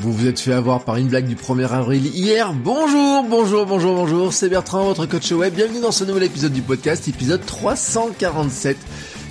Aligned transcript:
Vous 0.00 0.14
vous 0.14 0.26
êtes 0.28 0.40
fait 0.40 0.54
avoir 0.54 0.82
par 0.82 0.96
une 0.96 1.08
blague 1.08 1.26
du 1.26 1.36
1er 1.36 1.68
avril 1.68 2.06
hier. 2.06 2.54
Bonjour, 2.54 3.22
bonjour, 3.28 3.66
bonjour, 3.66 3.94
bonjour. 3.94 4.32
C'est 4.32 4.48
Bertrand, 4.48 4.84
votre 4.84 5.04
coach 5.04 5.30
web. 5.32 5.52
Bienvenue 5.52 5.80
dans 5.82 5.92
ce 5.92 6.04
nouvel 6.04 6.22
épisode 6.22 6.54
du 6.54 6.62
podcast, 6.62 7.06
épisode 7.06 7.44
347. 7.44 8.78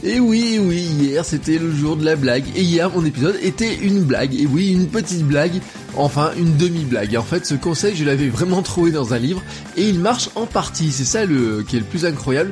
Et 0.03 0.19
oui, 0.19 0.59
oui, 0.61 0.77
hier 0.77 1.25
c'était 1.25 1.57
le 1.57 1.71
jour 1.71 1.97
de 1.97 2.05
la 2.05 2.15
blague. 2.15 2.43
Et 2.55 2.61
hier 2.61 2.91
mon 2.91 3.03
épisode 3.03 3.39
était 3.41 3.77
une 3.77 4.03
blague. 4.03 4.35
Et 4.35 4.45
oui, 4.45 4.71
une 4.71 4.87
petite 4.87 5.25
blague. 5.25 5.59
Enfin, 5.97 6.29
une 6.37 6.55
demi-blague. 6.55 7.17
En 7.17 7.23
fait, 7.23 7.47
ce 7.47 7.55
conseil, 7.55 7.95
je 7.95 8.05
l'avais 8.05 8.29
vraiment 8.29 8.61
trouvé 8.61 8.91
dans 8.91 9.15
un 9.15 9.19
livre. 9.19 9.41
Et 9.75 9.89
il 9.89 9.99
marche 9.99 10.29
en 10.35 10.45
partie. 10.45 10.91
C'est 10.91 11.03
ça 11.03 11.25
le, 11.25 11.63
qui 11.67 11.77
est 11.77 11.79
le 11.79 11.85
plus 11.85 12.05
incroyable. 12.05 12.51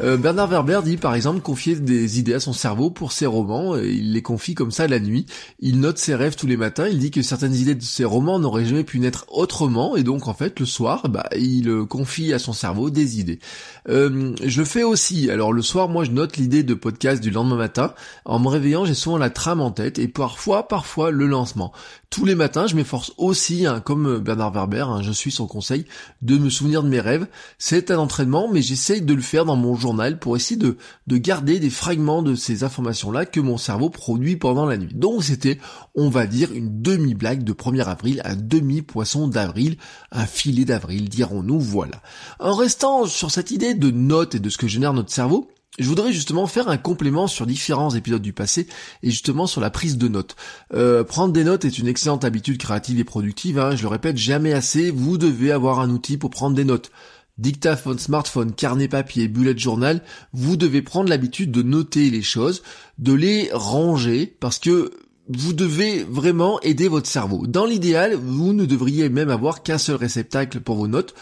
Euh, 0.00 0.16
Bernard 0.16 0.46
Werber 0.46 0.80
dit 0.84 0.96
par 0.96 1.16
exemple 1.16 1.40
confier 1.40 1.74
des 1.74 2.20
idées 2.20 2.34
à 2.34 2.40
son 2.40 2.52
cerveau 2.52 2.88
pour 2.88 3.10
ses 3.10 3.26
romans, 3.26 3.76
il 3.76 4.12
les 4.12 4.22
confie 4.22 4.54
comme 4.54 4.70
ça 4.70 4.86
la 4.86 5.00
nuit, 5.00 5.26
il 5.58 5.80
note 5.80 5.98
ses 5.98 6.14
rêves 6.14 6.36
tous 6.36 6.46
les 6.46 6.56
matins, 6.56 6.86
il 6.86 7.00
dit 7.00 7.10
que 7.10 7.20
certaines 7.20 7.54
idées 7.54 7.74
de 7.74 7.82
ses 7.82 8.04
romans 8.04 8.38
n'auraient 8.38 8.64
jamais 8.64 8.84
pu 8.84 9.00
naître 9.00 9.26
autrement, 9.28 9.96
et 9.96 10.04
donc 10.04 10.28
en 10.28 10.34
fait 10.34 10.60
le 10.60 10.66
soir, 10.66 11.08
bah, 11.08 11.28
il 11.36 11.84
confie 11.88 12.32
à 12.32 12.38
son 12.38 12.52
cerveau 12.52 12.90
des 12.90 13.18
idées. 13.18 13.40
Euh, 13.88 14.34
je 14.44 14.62
fais 14.62 14.84
aussi, 14.84 15.30
alors 15.30 15.52
le 15.52 15.62
soir 15.62 15.88
moi 15.88 16.04
je 16.04 16.12
note 16.12 16.36
l'idée 16.36 16.62
de 16.62 16.74
podcast 16.74 17.20
du 17.20 17.32
lendemain 17.32 17.56
matin, 17.56 17.92
en 18.24 18.38
me 18.38 18.46
réveillant 18.46 18.84
j'ai 18.84 18.94
souvent 18.94 19.18
la 19.18 19.30
trame 19.30 19.60
en 19.60 19.72
tête, 19.72 19.98
et 19.98 20.06
parfois, 20.06 20.68
parfois 20.68 21.10
le 21.10 21.26
lancement. 21.26 21.72
Tous 22.08 22.24
les 22.24 22.36
matins 22.36 22.68
je 22.68 22.76
m'efforce 22.76 23.12
aussi, 23.18 23.66
hein, 23.66 23.80
comme 23.80 24.18
Bernard 24.18 24.52
Werber, 24.52 24.86
hein, 24.88 25.02
je 25.02 25.10
suis 25.10 25.32
son 25.32 25.48
conseil, 25.48 25.86
de 26.22 26.38
me 26.38 26.50
souvenir 26.50 26.84
de 26.84 26.88
mes 26.88 27.00
rêves. 27.00 27.26
C'est 27.58 27.90
un 27.90 27.98
entraînement, 27.98 28.48
mais 28.48 28.62
j'essaye 28.62 29.02
de 29.02 29.12
le 29.12 29.20
faire 29.20 29.44
dans 29.44 29.56
mon 29.56 29.74
jour 29.74 29.87
pour 30.20 30.36
essayer 30.36 30.56
de, 30.56 30.76
de 31.06 31.16
garder 31.16 31.58
des 31.60 31.70
fragments 31.70 32.22
de 32.22 32.34
ces 32.34 32.64
informations-là 32.64 33.26
que 33.26 33.40
mon 33.40 33.56
cerveau 33.56 33.90
produit 33.90 34.36
pendant 34.36 34.66
la 34.66 34.76
nuit. 34.76 34.94
Donc 34.94 35.24
c'était, 35.24 35.58
on 35.94 36.08
va 36.08 36.26
dire, 36.26 36.52
une 36.52 36.82
demi-blague 36.82 37.44
de 37.44 37.52
1er 37.52 37.84
avril, 37.84 38.22
un 38.24 38.36
demi-poisson 38.36 39.28
d'avril, 39.28 39.76
un 40.12 40.26
filet 40.26 40.64
d'avril, 40.64 41.08
dirons-nous, 41.08 41.60
voilà. 41.60 42.02
En 42.38 42.54
restant 42.54 43.06
sur 43.06 43.30
cette 43.30 43.50
idée 43.50 43.74
de 43.74 43.90
notes 43.90 44.34
et 44.34 44.40
de 44.40 44.50
ce 44.50 44.58
que 44.58 44.68
génère 44.68 44.92
notre 44.92 45.12
cerveau, 45.12 45.48
je 45.78 45.88
voudrais 45.88 46.12
justement 46.12 46.46
faire 46.46 46.68
un 46.68 46.76
complément 46.76 47.28
sur 47.28 47.46
différents 47.46 47.94
épisodes 47.94 48.22
du 48.22 48.32
passé 48.32 48.66
et 49.02 49.10
justement 49.10 49.46
sur 49.46 49.60
la 49.60 49.70
prise 49.70 49.96
de 49.96 50.08
notes. 50.08 50.34
Euh, 50.74 51.04
prendre 51.04 51.32
des 51.32 51.44
notes 51.44 51.64
est 51.64 51.78
une 51.78 51.86
excellente 51.86 52.24
habitude 52.24 52.58
créative 52.58 52.98
et 52.98 53.04
productive, 53.04 53.58
hein, 53.58 53.76
je 53.76 53.82
le 53.82 53.88
répète 53.88 54.16
jamais 54.16 54.52
assez, 54.52 54.90
vous 54.90 55.18
devez 55.18 55.52
avoir 55.52 55.78
un 55.80 55.90
outil 55.90 56.16
pour 56.16 56.30
prendre 56.30 56.56
des 56.56 56.64
notes 56.64 56.90
dictaphone, 57.38 57.98
smartphone, 57.98 58.52
carnet 58.52 58.88
papier, 58.88 59.28
bullet 59.28 59.56
journal, 59.56 60.02
vous 60.32 60.56
devez 60.56 60.82
prendre 60.82 61.08
l'habitude 61.08 61.50
de 61.50 61.62
noter 61.62 62.10
les 62.10 62.22
choses, 62.22 62.62
de 62.98 63.12
les 63.12 63.48
ranger, 63.52 64.36
parce 64.40 64.58
que 64.58 64.92
vous 65.28 65.52
devez 65.52 66.04
vraiment 66.04 66.60
aider 66.62 66.88
votre 66.88 67.08
cerveau. 67.08 67.46
Dans 67.46 67.66
l'idéal, 67.66 68.14
vous 68.14 68.52
ne 68.52 68.64
devriez 68.64 69.08
même 69.08 69.30
avoir 69.30 69.62
qu'un 69.62 69.78
seul 69.78 69.96
réceptacle 69.96 70.60
pour 70.60 70.76
vos 70.76 70.88
notes. 70.88 71.14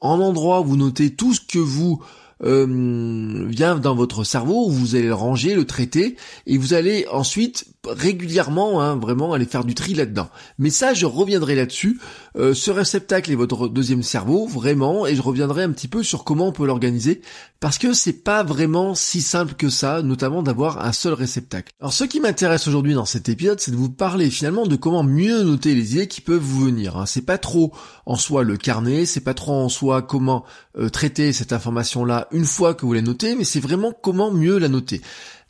En 0.00 0.20
endroit 0.20 0.60
où 0.60 0.64
vous 0.64 0.76
notez 0.76 1.14
tout 1.14 1.32
ce 1.32 1.40
que 1.40 1.58
vous 1.58 2.02
euh, 2.42 3.46
vient 3.48 3.76
dans 3.76 3.94
votre 3.94 4.24
cerveau, 4.24 4.68
vous 4.68 4.96
allez 4.96 5.06
le 5.06 5.14
ranger, 5.14 5.54
le 5.54 5.64
traiter, 5.64 6.16
et 6.46 6.58
vous 6.58 6.74
allez 6.74 7.06
ensuite 7.10 7.66
régulièrement, 7.86 8.82
hein, 8.82 8.96
vraiment 8.96 9.32
aller 9.32 9.44
faire 9.44 9.64
du 9.64 9.74
tri 9.74 9.94
là-dedans. 9.94 10.28
Mais 10.58 10.70
ça, 10.70 10.94
je 10.94 11.06
reviendrai 11.06 11.54
là-dessus. 11.54 12.00
Euh, 12.36 12.54
ce 12.54 12.70
réceptacle 12.70 13.30
est 13.30 13.36
votre 13.36 13.68
deuxième 13.68 14.02
cerveau, 14.02 14.46
vraiment, 14.46 15.06
et 15.06 15.14
je 15.14 15.22
reviendrai 15.22 15.62
un 15.62 15.70
petit 15.70 15.88
peu 15.88 16.02
sur 16.02 16.24
comment 16.24 16.48
on 16.48 16.52
peut 16.52 16.66
l'organiser, 16.66 17.22
parce 17.60 17.78
que 17.78 17.92
c'est 17.92 18.24
pas 18.24 18.42
vraiment 18.42 18.94
si 18.94 19.22
simple 19.22 19.54
que 19.54 19.68
ça, 19.68 20.02
notamment 20.02 20.42
d'avoir 20.42 20.84
un 20.84 20.92
seul 20.92 21.12
réceptacle. 21.12 21.72
Alors, 21.80 21.92
ce 21.92 22.04
qui 22.04 22.20
m'intéresse 22.20 22.66
aujourd'hui 22.68 22.94
dans 22.94 23.04
cet 23.04 23.28
épisode, 23.28 23.60
c'est 23.60 23.70
de 23.70 23.76
vous 23.76 23.90
parler 23.90 24.30
finalement 24.30 24.66
de 24.66 24.76
comment 24.76 25.02
mieux 25.02 25.42
noter 25.42 25.74
les 25.74 25.94
idées 25.94 26.08
qui 26.08 26.20
peuvent 26.20 26.40
vous 26.40 26.66
venir. 26.66 26.96
Hein. 26.96 27.06
C'est 27.06 27.24
pas 27.24 27.38
trop 27.38 27.72
en 28.06 28.16
soi 28.16 28.42
le 28.42 28.56
carnet, 28.56 29.06
c'est 29.06 29.20
pas 29.20 29.34
trop 29.34 29.52
en 29.52 29.68
soi 29.68 30.02
comment 30.02 30.44
euh, 30.78 30.88
traiter 30.88 31.32
cette 31.32 31.52
information-là 31.52 32.23
une 32.32 32.44
fois 32.44 32.74
que 32.74 32.86
vous 32.86 32.92
la 32.92 33.02
notez, 33.02 33.34
mais 33.34 33.44
c'est 33.44 33.60
vraiment 33.60 33.92
comment 33.92 34.30
mieux 34.30 34.58
la 34.58 34.68
noter. 34.68 35.00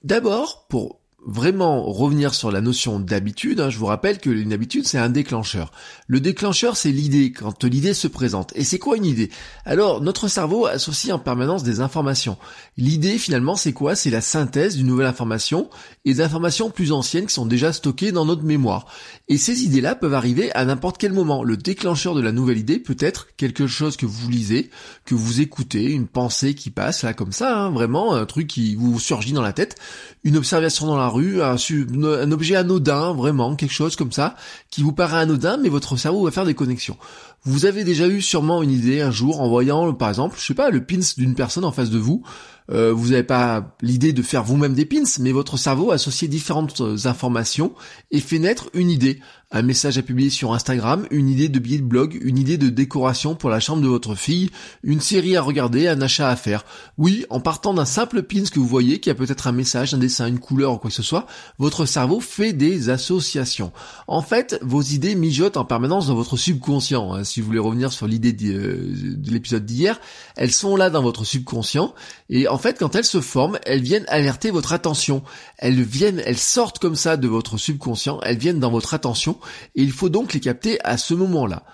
D'abord, 0.02 0.66
pour 0.68 1.00
vraiment 1.26 1.82
revenir 1.84 2.34
sur 2.34 2.50
la 2.50 2.60
notion 2.60 3.00
d'habitude, 3.00 3.60
hein, 3.60 3.70
je 3.70 3.78
vous 3.78 3.86
rappelle 3.86 4.18
que 4.18 4.30
une 4.30 4.52
habitude 4.52 4.86
c'est 4.86 4.98
un 4.98 5.08
déclencheur. 5.08 5.72
Le 6.06 6.20
déclencheur 6.20 6.76
c'est 6.76 6.90
l'idée, 6.90 7.32
quand 7.32 7.64
l'idée 7.64 7.94
se 7.94 8.08
présente. 8.08 8.52
Et 8.54 8.64
c'est 8.64 8.78
quoi 8.78 8.96
une 8.96 9.04
idée? 9.04 9.30
Alors 9.64 10.00
notre 10.02 10.28
cerveau 10.28 10.66
associe 10.66 11.14
en 11.14 11.18
permanence 11.18 11.62
des 11.62 11.80
informations. 11.80 12.36
L'idée 12.76 13.18
finalement 13.18 13.56
c'est 13.56 13.72
quoi? 13.72 13.96
C'est 13.96 14.10
la 14.10 14.20
synthèse 14.20 14.76
d'une 14.76 14.86
nouvelle 14.86 15.06
information 15.06 15.70
et 16.04 16.14
d'informations 16.14 16.70
plus 16.70 16.92
anciennes 16.92 17.26
qui 17.26 17.34
sont 17.34 17.46
déjà 17.46 17.72
stockées 17.72 18.12
dans 18.12 18.26
notre 18.26 18.42
mémoire. 18.42 18.86
Et 19.28 19.38
ces 19.38 19.64
idées-là 19.64 19.94
peuvent 19.94 20.14
arriver 20.14 20.52
à 20.52 20.64
n'importe 20.64 20.98
quel 20.98 21.12
moment. 21.12 21.42
Le 21.42 21.56
déclencheur 21.56 22.14
de 22.14 22.20
la 22.20 22.32
nouvelle 22.32 22.58
idée 22.58 22.78
peut 22.78 22.96
être 22.98 23.28
quelque 23.36 23.66
chose 23.66 23.96
que 23.96 24.06
vous 24.06 24.28
lisez, 24.28 24.70
que 25.06 25.14
vous 25.14 25.40
écoutez, 25.40 25.90
une 25.90 26.06
pensée 26.06 26.54
qui 26.54 26.70
passe 26.70 27.02
là 27.02 27.14
comme 27.14 27.32
ça, 27.32 27.58
hein, 27.58 27.70
vraiment 27.70 28.14
un 28.14 28.26
truc 28.26 28.46
qui 28.46 28.74
vous 28.74 29.00
surgit 29.00 29.32
dans 29.32 29.42
la 29.42 29.52
tête, 29.52 29.76
une 30.24 30.36
observation 30.36 30.86
dans 30.86 30.96
la 30.96 31.08
un, 31.18 31.56
un, 31.56 32.32
objet 32.32 32.56
anodin, 32.56 33.12
vraiment, 33.12 33.56
quelque 33.56 33.72
chose 33.72 33.96
comme 33.96 34.12
ça, 34.12 34.36
qui 34.70 34.82
vous 34.82 34.92
paraît 34.92 35.18
anodin, 35.18 35.56
mais 35.56 35.68
votre 35.68 35.96
cerveau 35.96 36.24
va 36.24 36.30
faire 36.30 36.44
des 36.44 36.54
connexions. 36.54 36.96
Vous 37.46 37.66
avez 37.66 37.84
déjà 37.84 38.08
eu 38.08 38.22
sûrement 38.22 38.62
une 38.62 38.70
idée 38.70 39.02
un 39.02 39.10
jour 39.10 39.40
en 39.42 39.48
voyant, 39.48 39.92
par 39.92 40.08
exemple, 40.08 40.36
je 40.40 40.46
sais 40.46 40.54
pas, 40.54 40.70
le 40.70 40.84
pins 40.84 41.00
d'une 41.18 41.34
personne 41.34 41.64
en 41.64 41.72
face 41.72 41.90
de 41.90 41.98
vous, 41.98 42.22
euh, 42.70 42.92
vous 42.92 43.10
n'avez 43.10 43.24
pas 43.24 43.76
l'idée 43.82 44.12
de 44.12 44.22
faire 44.22 44.42
vous-même 44.42 44.74
des 44.74 44.86
pins, 44.86 45.02
mais 45.20 45.32
votre 45.32 45.58
cerveau 45.58 45.90
associe 45.90 46.30
différentes 46.30 46.82
informations 47.04 47.74
et 48.10 48.20
fait 48.20 48.38
naître 48.38 48.70
une 48.72 48.90
idée. 48.90 49.20
Un 49.50 49.62
message 49.62 49.98
à 49.98 50.02
publier 50.02 50.30
sur 50.30 50.52
Instagram, 50.52 51.06
une 51.12 51.28
idée 51.28 51.48
de 51.48 51.58
billet 51.60 51.78
de 51.78 51.84
blog, 51.84 52.18
une 52.22 52.38
idée 52.38 52.58
de 52.58 52.70
décoration 52.70 53.36
pour 53.36 53.50
la 53.50 53.60
chambre 53.60 53.82
de 53.82 53.88
votre 53.88 54.16
fille, 54.16 54.50
une 54.82 55.00
série 55.00 55.36
à 55.36 55.42
regarder, 55.42 55.86
un 55.86 56.00
achat 56.00 56.28
à 56.28 56.34
faire. 56.34 56.64
Oui, 56.98 57.24
en 57.30 57.38
partant 57.38 57.72
d'un 57.72 57.84
simple 57.84 58.22
pins 58.22 58.42
que 58.50 58.58
vous 58.58 58.66
voyez, 58.66 58.98
qui 58.98 59.10
a 59.10 59.14
peut-être 59.14 59.46
un 59.46 59.52
message, 59.52 59.94
un 59.94 59.98
dessin, 59.98 60.26
une 60.26 60.40
couleur 60.40 60.72
ou 60.72 60.78
quoi 60.78 60.90
que 60.90 60.96
ce 60.96 61.04
soit, 61.04 61.26
votre 61.58 61.86
cerveau 61.86 62.18
fait 62.18 62.52
des 62.52 62.88
associations. 62.88 63.70
En 64.08 64.22
fait, 64.22 64.58
vos 64.62 64.82
idées 64.82 65.14
mijotent 65.14 65.58
en 65.58 65.64
permanence 65.64 66.08
dans 66.08 66.16
votre 66.16 66.36
subconscient. 66.36 67.12
Hein. 67.12 67.22
Si 67.34 67.40
vous 67.40 67.48
voulez 67.48 67.58
revenir 67.58 67.92
sur 67.92 68.06
l'idée 68.06 68.32
de 68.32 69.28
l'épisode 69.28 69.66
d'hier, 69.66 70.00
elles 70.36 70.52
sont 70.52 70.76
là 70.76 70.88
dans 70.88 71.02
votre 71.02 71.24
subconscient 71.24 71.92
et 72.30 72.46
en 72.46 72.58
fait, 72.58 72.78
quand 72.78 72.94
elles 72.94 73.04
se 73.04 73.20
forment, 73.20 73.58
elles 73.66 73.82
viennent 73.82 74.04
alerter 74.06 74.52
votre 74.52 74.72
attention. 74.72 75.24
Elles 75.58 75.82
viennent, 75.82 76.22
elles 76.24 76.38
sortent 76.38 76.78
comme 76.78 76.94
ça 76.94 77.16
de 77.16 77.26
votre 77.26 77.58
subconscient, 77.58 78.20
elles 78.22 78.38
viennent 78.38 78.60
dans 78.60 78.70
votre 78.70 78.94
attention, 78.94 79.40
et 79.74 79.82
il 79.82 79.90
faut 79.90 80.10
donc 80.10 80.32
les 80.32 80.38
capter 80.38 80.78
à 80.84 80.96
ce 80.96 81.12
moment-là. 81.14 81.64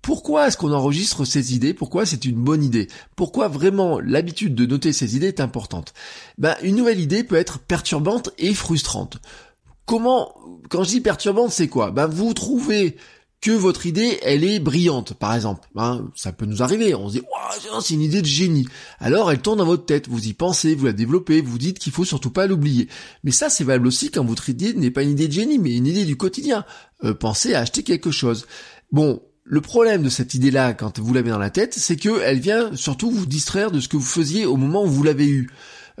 Pourquoi 0.00 0.48
est-ce 0.48 0.56
qu'on 0.56 0.72
enregistre 0.72 1.26
ces 1.26 1.54
idées? 1.54 1.74
Pourquoi 1.74 2.06
c'est 2.06 2.24
une 2.24 2.42
bonne 2.42 2.64
idée? 2.64 2.88
Pourquoi 3.14 3.48
vraiment 3.48 4.00
l'habitude 4.00 4.54
de 4.54 4.64
noter 4.64 4.94
ces 4.94 5.16
idées 5.16 5.28
est 5.28 5.40
importante? 5.40 5.92
Ben, 6.38 6.56
une 6.62 6.76
nouvelle 6.76 6.98
idée 6.98 7.24
peut 7.24 7.36
être 7.36 7.58
perturbante 7.58 8.30
et 8.38 8.54
frustrante. 8.54 9.18
Comment, 9.84 10.34
quand 10.70 10.82
je 10.82 10.88
dis 10.88 11.00
perturbante, 11.02 11.52
c'est 11.52 11.68
quoi? 11.68 11.90
Ben, 11.90 12.06
vous 12.06 12.32
trouvez 12.32 12.96
que 13.40 13.50
votre 13.50 13.86
idée, 13.86 14.18
elle 14.22 14.44
est 14.44 14.58
brillante, 14.58 15.14
par 15.14 15.34
exemple. 15.34 15.66
Hein, 15.76 16.10
ça 16.14 16.32
peut 16.32 16.44
nous 16.44 16.62
arriver. 16.62 16.94
On 16.94 17.08
se 17.08 17.14
dit, 17.14 17.22
c'est 17.80 17.94
une 17.94 18.02
idée 18.02 18.20
de 18.20 18.26
génie. 18.26 18.68
Alors, 18.98 19.30
elle 19.30 19.40
tourne 19.40 19.58
dans 19.58 19.64
votre 19.64 19.86
tête. 19.86 20.08
Vous 20.08 20.26
y 20.26 20.34
pensez, 20.34 20.74
vous 20.74 20.86
la 20.86 20.92
développez, 20.92 21.40
vous 21.40 21.56
dites 21.56 21.78
qu'il 21.78 21.92
faut 21.92 22.04
surtout 22.04 22.30
pas 22.30 22.46
l'oublier. 22.46 22.88
Mais 23.24 23.30
ça, 23.30 23.48
c'est 23.48 23.64
valable 23.64 23.86
aussi 23.86 24.10
quand 24.10 24.24
votre 24.24 24.50
idée 24.50 24.74
n'est 24.74 24.90
pas 24.90 25.02
une 25.02 25.10
idée 25.10 25.28
de 25.28 25.32
génie, 25.32 25.58
mais 25.58 25.74
une 25.74 25.86
idée 25.86 26.04
du 26.04 26.16
quotidien. 26.16 26.64
Euh, 27.04 27.14
pensez 27.14 27.54
à 27.54 27.60
acheter 27.60 27.82
quelque 27.82 28.10
chose. 28.10 28.46
Bon, 28.92 29.22
le 29.44 29.60
problème 29.62 30.02
de 30.02 30.10
cette 30.10 30.34
idée-là, 30.34 30.74
quand 30.74 30.98
vous 30.98 31.14
l'avez 31.14 31.30
dans 31.30 31.38
la 31.38 31.50
tête, 31.50 31.74
c'est 31.74 31.96
que 31.96 32.20
elle 32.22 32.40
vient 32.40 32.76
surtout 32.76 33.10
vous 33.10 33.26
distraire 33.26 33.70
de 33.70 33.80
ce 33.80 33.88
que 33.88 33.96
vous 33.96 34.02
faisiez 34.02 34.44
au 34.44 34.56
moment 34.56 34.84
où 34.84 34.88
vous 34.88 35.02
l'avez 35.02 35.28
eu. 35.28 35.50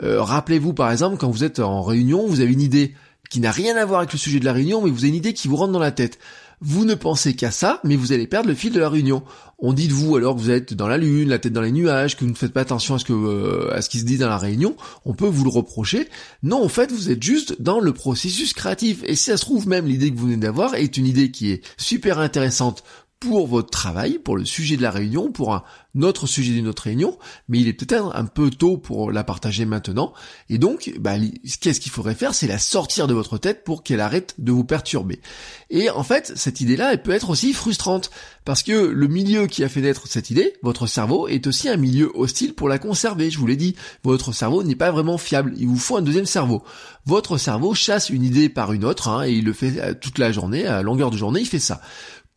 Euh, 0.02 0.22
rappelez-vous, 0.22 0.74
par 0.74 0.92
exemple, 0.92 1.16
quand 1.16 1.30
vous 1.30 1.44
êtes 1.44 1.58
en 1.58 1.82
réunion, 1.82 2.26
vous 2.26 2.40
avez 2.40 2.52
une 2.52 2.60
idée 2.60 2.94
qui 3.30 3.40
n'a 3.40 3.50
rien 3.50 3.76
à 3.76 3.84
voir 3.84 4.00
avec 4.00 4.12
le 4.12 4.18
sujet 4.18 4.40
de 4.40 4.44
la 4.44 4.52
réunion, 4.52 4.82
mais 4.82 4.90
vous 4.90 4.98
avez 4.98 5.08
une 5.08 5.14
idée 5.14 5.32
qui 5.32 5.48
vous 5.48 5.56
rentre 5.56 5.72
dans 5.72 5.78
la 5.78 5.92
tête 5.92 6.18
vous 6.62 6.84
ne 6.84 6.94
pensez 6.94 7.34
qu'à 7.34 7.50
ça, 7.50 7.80
mais 7.84 7.96
vous 7.96 8.12
allez 8.12 8.26
perdre 8.26 8.48
le 8.48 8.54
fil 8.54 8.72
de 8.72 8.80
la 8.80 8.90
réunion. 8.90 9.22
On 9.58 9.72
dit 9.72 9.88
de 9.88 9.94
vous 9.94 10.16
alors 10.16 10.34
que 10.34 10.40
vous 10.40 10.50
êtes 10.50 10.74
dans 10.74 10.88
la 10.88 10.98
lune, 10.98 11.30
la 11.30 11.38
tête 11.38 11.52
dans 11.54 11.62
les 11.62 11.72
nuages, 11.72 12.16
que 12.16 12.24
vous 12.24 12.30
ne 12.30 12.36
faites 12.36 12.52
pas 12.52 12.60
attention 12.60 12.94
à 12.94 12.98
ce 12.98 13.04
que 13.04 13.12
euh, 13.12 13.80
ce 13.80 13.88
qui 13.88 13.98
se 13.98 14.04
dit 14.04 14.18
dans 14.18 14.28
la 14.28 14.36
réunion, 14.36 14.76
on 15.06 15.14
peut 15.14 15.26
vous 15.26 15.44
le 15.44 15.50
reprocher. 15.50 16.08
Non, 16.42 16.62
en 16.62 16.68
fait, 16.68 16.92
vous 16.92 17.10
êtes 17.10 17.22
juste 17.22 17.60
dans 17.62 17.80
le 17.80 17.92
processus 17.92 18.52
créatif. 18.52 19.00
Et 19.04 19.16
si 19.16 19.24
ça 19.24 19.38
se 19.38 19.42
trouve 19.42 19.68
même 19.68 19.86
l'idée 19.86 20.10
que 20.10 20.18
vous 20.18 20.26
venez 20.26 20.36
d'avoir 20.36 20.74
est 20.74 20.96
une 20.98 21.06
idée 21.06 21.30
qui 21.30 21.50
est 21.50 21.62
super 21.78 22.18
intéressante 22.18 22.84
pour 23.20 23.46
votre 23.46 23.68
travail, 23.68 24.18
pour 24.18 24.38
le 24.38 24.46
sujet 24.46 24.78
de 24.78 24.82
la 24.82 24.90
réunion, 24.90 25.30
pour 25.30 25.52
un 25.52 25.62
autre 26.00 26.26
sujet 26.26 26.54
d'une 26.54 26.68
autre 26.68 26.84
réunion, 26.84 27.18
mais 27.48 27.58
il 27.58 27.68
est 27.68 27.74
peut-être 27.74 28.16
un 28.16 28.24
peu 28.24 28.48
tôt 28.48 28.78
pour 28.78 29.12
la 29.12 29.24
partager 29.24 29.66
maintenant. 29.66 30.14
Et 30.48 30.56
donc, 30.56 30.94
bah, 30.98 31.16
qu'est-ce 31.60 31.80
qu'il 31.80 31.92
faudrait 31.92 32.14
faire 32.14 32.34
C'est 32.34 32.46
la 32.46 32.58
sortir 32.58 33.06
de 33.06 33.12
votre 33.12 33.36
tête 33.36 33.62
pour 33.62 33.82
qu'elle 33.82 34.00
arrête 34.00 34.34
de 34.38 34.52
vous 34.52 34.64
perturber. 34.64 35.20
Et 35.68 35.90
en 35.90 36.02
fait, 36.02 36.32
cette 36.34 36.62
idée-là, 36.62 36.94
elle 36.94 37.02
peut 37.02 37.10
être 37.10 37.28
aussi 37.28 37.52
frustrante, 37.52 38.10
parce 38.46 38.62
que 38.62 38.72
le 38.72 39.06
milieu 39.06 39.46
qui 39.46 39.64
a 39.64 39.68
fait 39.68 39.82
naître 39.82 40.06
cette 40.08 40.30
idée, 40.30 40.54
votre 40.62 40.86
cerveau, 40.86 41.28
est 41.28 41.46
aussi 41.46 41.68
un 41.68 41.76
milieu 41.76 42.10
hostile 42.14 42.54
pour 42.54 42.70
la 42.70 42.78
conserver. 42.78 43.30
Je 43.30 43.38
vous 43.38 43.46
l'ai 43.46 43.56
dit, 43.56 43.76
votre 44.02 44.32
cerveau 44.32 44.62
n'est 44.62 44.76
pas 44.76 44.90
vraiment 44.90 45.18
fiable. 45.18 45.52
Il 45.58 45.66
vous 45.66 45.76
faut 45.76 45.98
un 45.98 46.02
deuxième 46.02 46.24
cerveau. 46.24 46.62
Votre 47.04 47.36
cerveau 47.36 47.74
chasse 47.74 48.08
une 48.08 48.22
idée 48.22 48.48
par 48.48 48.72
une 48.72 48.84
autre, 48.84 49.08
hein, 49.08 49.26
et 49.26 49.32
il 49.32 49.44
le 49.44 49.52
fait 49.52 49.78
euh, 49.78 49.94
toute 49.94 50.18
la 50.18 50.32
journée, 50.32 50.66
à 50.66 50.82
longueur 50.82 51.10
de 51.10 51.16
journée, 51.16 51.40
il 51.40 51.46
fait 51.46 51.58
ça. 51.58 51.80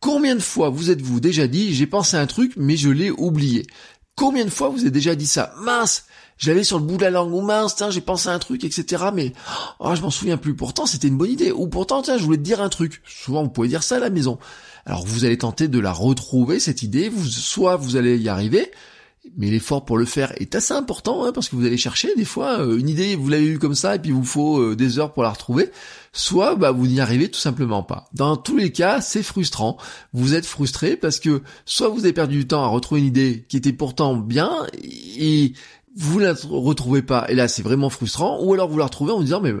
Combien 0.04 0.34
de 0.34 0.42
fois 0.42 0.68
vous 0.68 0.90
êtes-vous 0.90 1.18
déjà 1.18 1.46
dit 1.46 1.72
j'ai 1.72 1.86
pensé 1.86 2.18
à 2.18 2.20
un 2.20 2.26
truc 2.26 2.52
mais 2.58 2.76
je 2.76 2.90
l'ai 2.90 3.10
oublié? 3.10 3.66
Combien 4.16 4.44
de 4.44 4.50
fois 4.50 4.68
vous 4.68 4.80
avez 4.80 4.90
déjà 4.90 5.14
dit 5.14 5.26
ça? 5.26 5.54
Mince 5.62 6.04
J'avais 6.36 6.62
sur 6.62 6.78
le 6.78 6.84
bout 6.84 6.98
de 6.98 7.04
la 7.04 7.10
langue, 7.10 7.32
ou 7.32 7.40
mince, 7.40 7.74
tiens, 7.74 7.88
j'ai 7.88 8.02
pensé 8.02 8.28
à 8.28 8.34
un 8.34 8.38
truc, 8.38 8.64
etc. 8.64 9.04
Mais 9.14 9.32
oh, 9.78 9.94
je 9.94 10.02
m'en 10.02 10.10
souviens 10.10 10.36
plus. 10.36 10.54
Pourtant, 10.54 10.84
c'était 10.84 11.08
une 11.08 11.16
bonne 11.16 11.30
idée. 11.30 11.52
Ou 11.52 11.68
pourtant, 11.68 12.02
tiens, 12.02 12.18
je 12.18 12.22
voulais 12.22 12.36
te 12.36 12.42
dire 12.42 12.60
un 12.60 12.68
truc. 12.68 13.00
Souvent, 13.06 13.44
vous 13.44 13.48
pouvez 13.48 13.68
dire 13.68 13.82
ça 13.82 13.96
à 13.96 13.98
la 13.98 14.10
maison. 14.10 14.38
Alors, 14.84 15.06
vous 15.06 15.24
allez 15.24 15.38
tenter 15.38 15.68
de 15.68 15.78
la 15.78 15.92
retrouver, 15.92 16.60
cette 16.60 16.82
idée. 16.82 17.08
Vous, 17.08 17.24
soit 17.24 17.76
vous 17.76 17.96
allez 17.96 18.18
y 18.18 18.28
arriver, 18.28 18.72
mais 19.36 19.50
l'effort 19.50 19.84
pour 19.84 19.98
le 19.98 20.04
faire 20.04 20.32
est 20.40 20.54
assez 20.54 20.74
important 20.74 21.24
hein, 21.24 21.32
parce 21.32 21.48
que 21.48 21.56
vous 21.56 21.64
allez 21.64 21.76
chercher 21.76 22.14
des 22.14 22.24
fois 22.24 22.60
euh, 22.60 22.78
une 22.78 22.88
idée, 22.88 23.16
vous 23.16 23.28
l'avez 23.28 23.46
eue 23.46 23.58
comme 23.58 23.74
ça 23.74 23.96
et 23.96 23.98
puis 23.98 24.10
il 24.10 24.14
vous 24.14 24.24
faut 24.24 24.58
euh, 24.58 24.76
des 24.76 24.98
heures 24.98 25.12
pour 25.12 25.22
la 25.22 25.30
retrouver. 25.30 25.70
Soit 26.12 26.54
bah, 26.54 26.70
vous 26.70 26.86
n'y 26.86 27.00
arrivez 27.00 27.30
tout 27.30 27.40
simplement 27.40 27.82
pas. 27.82 28.08
Dans 28.12 28.36
tous 28.36 28.56
les 28.56 28.70
cas, 28.70 29.00
c'est 29.00 29.22
frustrant. 29.22 29.78
Vous 30.12 30.34
êtes 30.34 30.46
frustré 30.46 30.96
parce 30.96 31.18
que 31.18 31.42
soit 31.64 31.88
vous 31.88 32.00
avez 32.00 32.12
perdu 32.12 32.36
du 32.38 32.46
temps 32.46 32.62
à 32.62 32.68
retrouver 32.68 33.00
une 33.00 33.08
idée 33.08 33.44
qui 33.48 33.56
était 33.56 33.72
pourtant 33.72 34.14
bien 34.16 34.52
et 35.18 35.52
vous 35.96 36.18
la 36.18 36.34
retrouvez 36.48 37.02
pas, 37.02 37.26
et 37.28 37.34
là 37.34 37.46
c'est 37.46 37.62
vraiment 37.62 37.90
frustrant, 37.90 38.42
ou 38.42 38.52
alors 38.52 38.68
vous 38.68 38.78
la 38.78 38.86
retrouvez 38.86 39.12
en 39.12 39.18
vous 39.18 39.24
disant 39.24 39.40
mais 39.40 39.52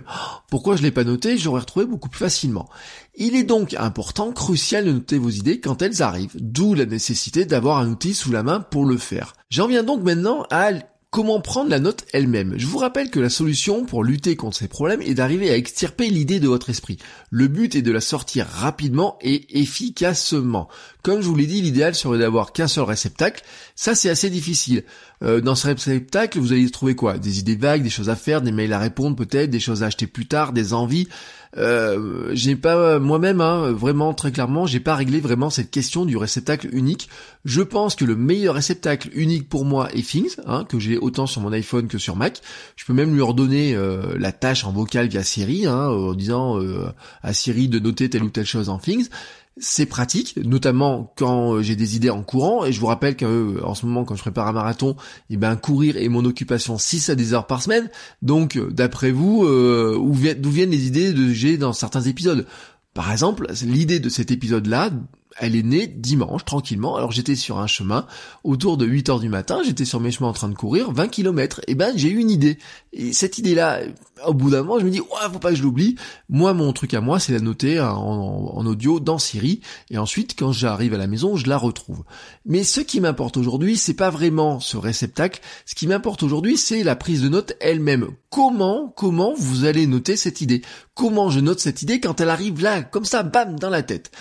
pourquoi 0.50 0.76
je 0.76 0.82
l'ai 0.82 0.90
pas 0.90 1.04
noté, 1.04 1.38
j'aurais 1.38 1.60
retrouvé 1.60 1.86
beaucoup 1.86 2.08
plus 2.08 2.18
facilement. 2.18 2.68
Il 3.14 3.36
est 3.36 3.44
donc 3.44 3.74
important, 3.74 4.32
crucial 4.32 4.84
de 4.84 4.92
noter 4.92 5.18
vos 5.18 5.30
idées 5.30 5.60
quand 5.60 5.82
elles 5.82 6.02
arrivent, 6.02 6.34
d'où 6.34 6.74
la 6.74 6.86
nécessité 6.86 7.44
d'avoir 7.44 7.78
un 7.78 7.88
outil 7.88 8.14
sous 8.14 8.32
la 8.32 8.42
main 8.42 8.60
pour 8.60 8.84
le 8.84 8.96
faire. 8.96 9.34
J'en 9.50 9.68
viens 9.68 9.84
donc 9.84 10.02
maintenant 10.02 10.44
à 10.50 10.72
Comment 11.14 11.40
prendre 11.40 11.70
la 11.70 11.78
note 11.78 12.06
elle-même 12.12 12.54
Je 12.56 12.66
vous 12.66 12.78
rappelle 12.78 13.08
que 13.08 13.20
la 13.20 13.30
solution 13.30 13.84
pour 13.84 14.02
lutter 14.02 14.34
contre 14.34 14.56
ces 14.56 14.66
problèmes 14.66 15.00
est 15.00 15.14
d'arriver 15.14 15.48
à 15.48 15.56
extirper 15.56 16.08
l'idée 16.08 16.40
de 16.40 16.48
votre 16.48 16.70
esprit. 16.70 16.98
Le 17.30 17.46
but 17.46 17.76
est 17.76 17.82
de 17.82 17.92
la 17.92 18.00
sortir 18.00 18.48
rapidement 18.48 19.16
et 19.20 19.60
efficacement. 19.60 20.68
Comme 21.04 21.20
je 21.20 21.28
vous 21.28 21.36
l'ai 21.36 21.46
dit, 21.46 21.62
l'idéal 21.62 21.94
serait 21.94 22.18
d'avoir 22.18 22.52
qu'un 22.52 22.66
seul 22.66 22.82
réceptacle. 22.82 23.44
Ça, 23.76 23.94
c'est 23.94 24.10
assez 24.10 24.28
difficile. 24.28 24.82
Euh, 25.24 25.40
dans 25.40 25.54
ce 25.54 25.66
réceptacle, 25.66 26.38
vous 26.38 26.52
allez 26.52 26.70
trouver 26.70 26.94
quoi? 26.94 27.18
Des 27.18 27.38
idées 27.38 27.56
vagues, 27.56 27.82
des 27.82 27.90
choses 27.90 28.10
à 28.10 28.16
faire, 28.16 28.42
des 28.42 28.52
mails 28.52 28.72
à 28.72 28.78
répondre 28.78 29.16
peut-être, 29.16 29.50
des 29.50 29.60
choses 29.60 29.82
à 29.82 29.86
acheter 29.86 30.06
plus 30.06 30.26
tard, 30.26 30.52
des 30.52 30.74
envies. 30.74 31.08
Euh, 31.56 32.30
j'ai 32.32 32.56
pas 32.56 32.98
moi-même, 32.98 33.40
hein, 33.40 33.70
vraiment 33.70 34.12
très 34.12 34.32
clairement, 34.32 34.66
j'ai 34.66 34.80
pas 34.80 34.96
réglé 34.96 35.20
vraiment 35.20 35.50
cette 35.50 35.70
question 35.70 36.04
du 36.04 36.16
réceptacle 36.16 36.68
unique. 36.72 37.08
Je 37.44 37.62
pense 37.62 37.94
que 37.94 38.04
le 38.04 38.16
meilleur 38.16 38.56
réceptacle 38.56 39.08
unique 39.14 39.48
pour 39.48 39.64
moi 39.64 39.88
est 39.92 40.02
Things, 40.02 40.36
hein, 40.46 40.64
que 40.68 40.78
j'ai 40.78 40.98
autant 40.98 41.26
sur 41.26 41.40
mon 41.42 41.52
iPhone 41.52 41.86
que 41.86 41.98
sur 41.98 42.16
Mac. 42.16 42.40
Je 42.76 42.84
peux 42.84 42.92
même 42.92 43.14
lui 43.14 43.20
ordonner 43.20 43.74
euh, 43.74 44.14
la 44.18 44.32
tâche 44.32 44.64
en 44.64 44.72
vocal 44.72 45.06
via 45.06 45.22
Siri, 45.22 45.66
hein, 45.66 45.88
en 45.88 46.14
disant 46.14 46.60
euh, 46.60 46.86
à 47.22 47.32
Siri 47.32 47.68
de 47.68 47.78
noter 47.78 48.10
telle 48.10 48.24
ou 48.24 48.30
telle 48.30 48.46
chose 48.46 48.68
en 48.68 48.78
Things 48.78 49.08
c'est 49.56 49.86
pratique, 49.86 50.36
notamment 50.36 51.12
quand 51.16 51.54
euh, 51.54 51.62
j'ai 51.62 51.76
des 51.76 51.96
idées 51.96 52.10
en 52.10 52.22
courant. 52.22 52.64
Et 52.64 52.72
je 52.72 52.80
vous 52.80 52.86
rappelle 52.86 53.16
qu'en 53.16 53.26
euh, 53.26 53.74
ce 53.74 53.86
moment, 53.86 54.04
quand 54.04 54.16
je 54.16 54.22
prépare 54.22 54.48
un 54.48 54.52
marathon, 54.52 54.96
eh 55.30 55.36
ben 55.36 55.56
courir 55.56 55.96
est 55.96 56.08
mon 56.08 56.24
occupation 56.24 56.76
6 56.76 57.10
à 57.10 57.14
10 57.14 57.34
heures 57.34 57.46
par 57.46 57.62
semaine. 57.62 57.88
Donc, 58.22 58.56
euh, 58.56 58.68
d'après 58.70 59.10
vous, 59.10 59.46
d'où 59.46 60.50
viennent 60.50 60.70
les 60.70 60.86
idées 60.86 61.14
que 61.14 61.32
j'ai 61.32 61.56
dans 61.56 61.72
certains 61.72 62.02
épisodes? 62.02 62.46
Par 62.94 63.10
exemple, 63.10 63.46
l'idée 63.64 64.00
de 64.00 64.08
cet 64.08 64.30
épisode-là, 64.30 64.90
elle 65.38 65.56
est 65.56 65.62
née 65.62 65.86
dimanche, 65.86 66.44
tranquillement. 66.44 66.96
Alors 66.96 67.12
j'étais 67.12 67.34
sur 67.34 67.58
un 67.58 67.66
chemin, 67.66 68.06
autour 68.44 68.76
de 68.76 68.86
8 68.86 69.08
heures 69.08 69.20
du 69.20 69.28
matin, 69.28 69.60
j'étais 69.64 69.84
sur 69.84 70.00
mes 70.00 70.10
chemins 70.10 70.28
en 70.28 70.32
train 70.32 70.48
de 70.48 70.54
courir, 70.54 70.92
20 70.92 71.08
km. 71.08 71.60
Et 71.66 71.74
ben 71.74 71.92
j'ai 71.96 72.08
eu 72.08 72.18
une 72.18 72.30
idée. 72.30 72.58
Et 72.92 73.12
cette 73.12 73.38
idée-là, 73.38 73.80
au 74.26 74.34
bout 74.34 74.50
d'un 74.50 74.62
moment, 74.62 74.78
je 74.78 74.84
me 74.84 74.90
dis, 74.90 75.00
ouais, 75.00 75.32
faut 75.32 75.38
pas 75.38 75.50
que 75.50 75.56
je 75.56 75.62
l'oublie. 75.62 75.96
Moi, 76.28 76.54
mon 76.54 76.72
truc 76.72 76.94
à 76.94 77.00
moi, 77.00 77.18
c'est 77.18 77.32
la 77.32 77.40
noter 77.40 77.80
en, 77.80 78.64
audio 78.64 79.00
dans 79.00 79.18
Siri. 79.18 79.60
Et 79.90 79.98
ensuite, 79.98 80.34
quand 80.38 80.52
j'arrive 80.52 80.94
à 80.94 80.98
la 80.98 81.06
maison, 81.06 81.36
je 81.36 81.48
la 81.48 81.56
retrouve. 81.56 82.04
Mais 82.46 82.62
ce 82.62 82.80
qui 82.80 83.00
m'importe 83.00 83.36
aujourd'hui, 83.36 83.76
c'est 83.76 83.94
pas 83.94 84.10
vraiment 84.10 84.60
ce 84.60 84.76
réceptacle. 84.76 85.40
Ce 85.66 85.74
qui 85.74 85.86
m'importe 85.86 86.22
aujourd'hui, 86.22 86.56
c'est 86.56 86.84
la 86.84 86.96
prise 86.96 87.22
de 87.22 87.28
note 87.28 87.54
elle-même. 87.60 88.10
Comment, 88.30 88.92
comment 88.96 89.34
vous 89.36 89.64
allez 89.64 89.86
noter 89.86 90.16
cette 90.16 90.40
idée? 90.40 90.62
Comment 90.94 91.30
je 91.30 91.40
note 91.40 91.60
cette 91.60 91.82
idée 91.82 92.00
quand 92.00 92.20
elle 92.20 92.30
arrive 92.30 92.62
là, 92.62 92.82
comme 92.82 93.04
ça, 93.04 93.22
bam, 93.22 93.58
dans 93.58 93.70
la 93.70 93.82
tête? 93.82 94.12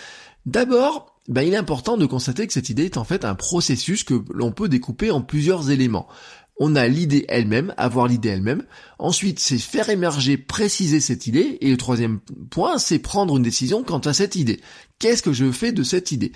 D'abord, 0.46 1.14
ben, 1.30 1.42
il 1.42 1.54
est 1.54 1.58
important 1.58 1.96
de 1.96 2.06
constater 2.06 2.46
que 2.48 2.54
cette 2.54 2.70
idée 2.70 2.86
est 2.86 2.98
en 2.98 3.06
fait 3.06 3.24
un 3.24 3.36
processus 3.36 4.04
que 4.04 4.24
l'on 4.34 4.52
peut 4.52 4.68
découper 4.68 5.10
en 5.10 5.22
plusieurs 5.22 5.72
éléments. 5.72 6.08
On 6.60 6.76
a 6.76 6.88
l'idée 6.88 7.26
elle-même, 7.30 7.74
avoir 7.78 8.08
l'idée 8.08 8.30
elle-même. 8.30 8.64
Ensuite, 9.00 9.40
c'est 9.40 9.58
faire 9.58 9.90
émerger, 9.90 10.38
préciser 10.38 11.00
cette 11.00 11.26
idée. 11.26 11.58
Et 11.62 11.72
le 11.72 11.78
troisième 11.78 12.20
point, 12.52 12.78
c'est 12.78 13.00
prendre 13.00 13.38
une 13.38 13.44
décision 13.44 13.84
quant 13.84 14.00
à 14.00 14.14
cette 14.14 14.36
idée. 14.36 14.62
Qu'est-ce 15.00 15.24
que 15.24 15.34
je 15.34 15.52
fais 15.52 15.72
de 15.72 15.84
cette 15.84 16.12
idée? 16.12 16.32